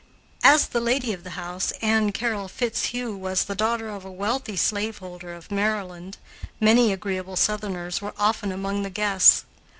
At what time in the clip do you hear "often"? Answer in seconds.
8.17-8.51